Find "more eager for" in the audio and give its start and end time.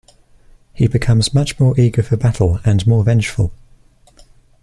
1.59-2.17